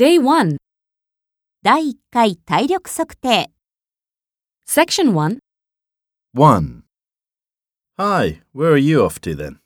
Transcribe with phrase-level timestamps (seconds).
[0.00, 0.58] Day 1,
[1.62, 3.48] 第1回体力测定
[4.66, 5.38] Section 1.
[6.34, 6.82] 1.
[7.96, 9.58] Hi, where are you off to then?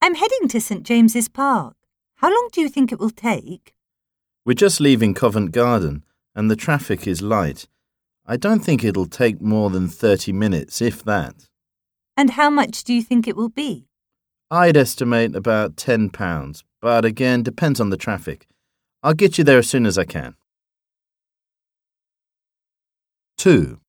[0.00, 1.74] I'm heading to St James's Park.
[2.18, 3.72] How long do you think it will take?
[4.46, 6.04] We're just leaving Covent Garden
[6.36, 7.66] and the traffic is light.
[8.24, 11.48] I don't think it'll take more than 30 minutes, if that.
[12.16, 13.88] And how much do you think it will be?
[14.48, 18.46] I'd estimate about £10, but again, depends on the traffic.
[19.03, 20.35] I'll get you there as soon as I can.
[23.37, 23.79] 2.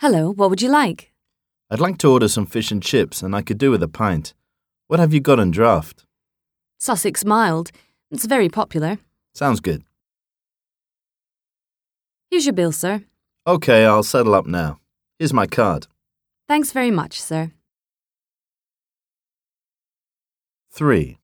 [0.00, 1.12] Hello, what would you like?
[1.70, 4.34] I'd like to order some fish and chips and I could do with a pint.
[4.88, 6.04] What have you got on draft?
[6.78, 7.70] Sussex Mild.
[8.10, 8.98] It's very popular.
[9.34, 9.84] Sounds good.
[12.30, 13.04] Here's your bill, sir.
[13.46, 14.80] Okay, I'll settle up now.
[15.18, 15.86] Here's my card.
[16.46, 17.52] Thanks very much, sir.
[20.72, 21.18] 3.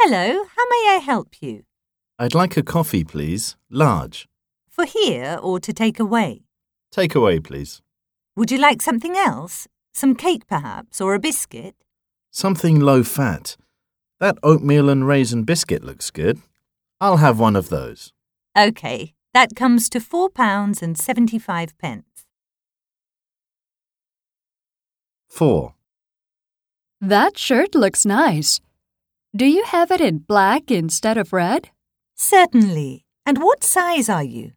[0.00, 1.64] Hello, how may I help you?
[2.18, 3.56] I'd like a coffee, please.
[3.70, 4.28] Large.
[4.68, 6.42] For here or to take away?
[6.92, 7.82] Take away, please.
[8.36, 9.66] Would you like something else?
[9.92, 11.74] Some cake perhaps, or a biscuit?
[12.30, 13.56] Something low fat.
[14.20, 16.40] That oatmeal and raisin biscuit looks good.
[17.00, 18.12] I'll have one of those.
[18.56, 22.04] OK, that comes to four pounds and seventy-five pence.
[25.28, 25.74] 4.
[27.00, 28.60] That shirt looks nice.
[29.34, 31.70] Do you have it in black instead of red?
[32.14, 33.04] Certainly.
[33.26, 34.52] And what size are you?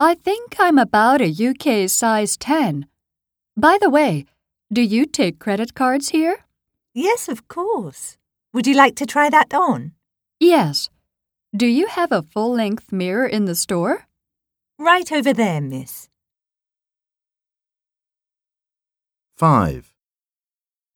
[0.00, 2.86] I think I'm about a UK size 10.
[3.56, 4.26] By the way,
[4.72, 6.44] do you take credit cards here?
[6.94, 8.16] Yes, of course.
[8.52, 9.92] Would you like to try that on?
[10.40, 10.88] Yes.
[11.56, 14.06] Do you have a full length mirror in the store?
[14.78, 16.08] Right over there, miss.
[19.36, 19.94] 5.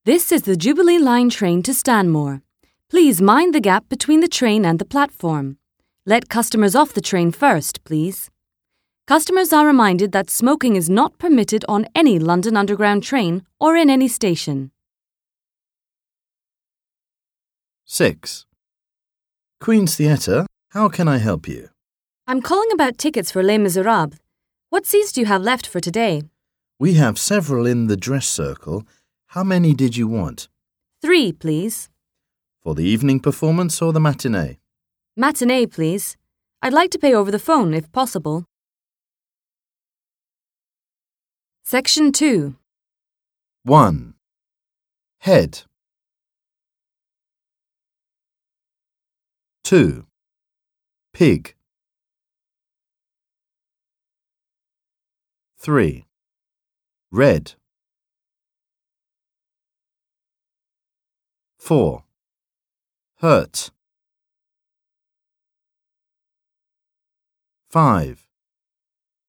[0.05, 2.43] This is the Jubilee Line train to Stanmore.
[2.91, 5.59] Please mind the gap between the train and the platform.
[6.05, 8.29] Let customers off the train first, please.
[9.07, 13.89] Customers are reminded that smoking is not permitted on any London Underground train or in
[13.89, 14.73] any station.
[17.85, 18.47] 6.
[19.61, 21.69] Queen's Theatre, how can I help you?
[22.27, 24.19] I'm calling about tickets for Les Miserables.
[24.71, 26.23] What seats do you have left for today?
[26.81, 28.83] We have several in the dress circle.
[29.29, 30.49] How many did you want?
[31.01, 31.91] Three, please.
[32.61, 34.59] For the evening performance or the matinee?
[35.15, 36.17] Matinee, please.
[36.63, 38.47] I'd like to pay over the phone if possible.
[41.65, 42.57] Section 2.
[43.65, 44.15] 1.
[45.19, 45.63] Head.
[49.65, 50.07] 2.
[51.13, 51.55] Pig.
[55.59, 56.07] 3.
[57.11, 57.53] Red.
[61.59, 62.03] 4.
[63.19, 63.71] Hurt.
[67.73, 68.29] 5.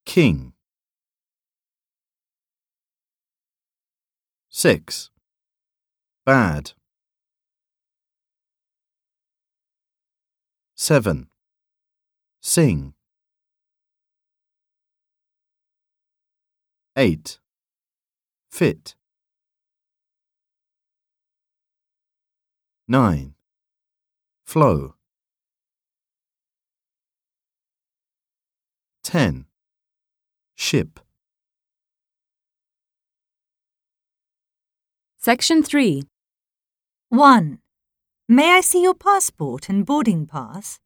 [0.06, 0.52] King.
[4.50, 5.12] 6.
[6.26, 6.74] Bad.
[10.76, 11.30] 7.
[12.42, 12.94] Sing.
[16.98, 17.40] 8.
[18.52, 18.96] Fit.
[22.90, 23.36] 9.
[24.44, 24.96] Flow.
[29.13, 29.46] 10.
[30.56, 31.00] Ship.
[35.19, 36.01] Section 3.
[37.09, 37.59] 1.
[38.28, 40.79] May I see your passport and boarding pass?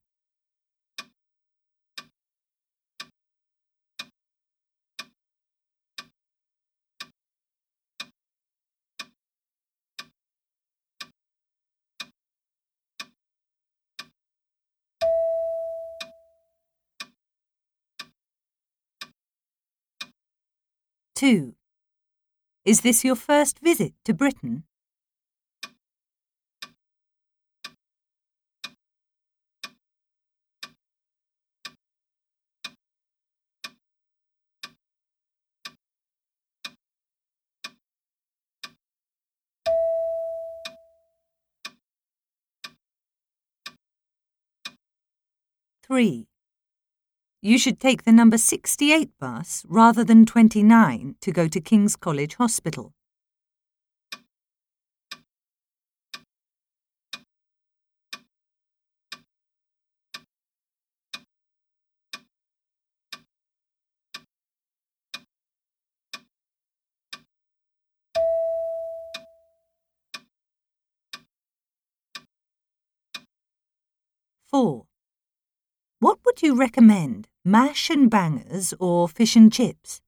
[21.17, 21.55] Two.
[22.63, 24.65] Is this your first visit to Britain?
[45.81, 46.27] Three.
[47.47, 52.35] You should take the number 68 bus rather than 29 to go to King's College
[52.35, 52.91] Hospital.
[74.51, 74.87] Four.
[75.99, 80.01] What would would you recommend, mash and bangers or fish and chips?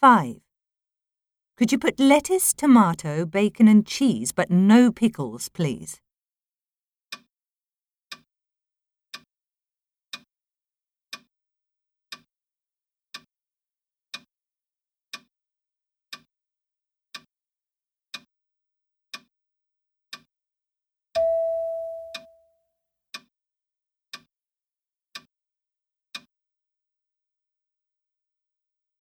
[0.00, 0.49] Five.
[1.60, 6.00] Could you put lettuce, tomato, bacon and cheese but no pickles, please?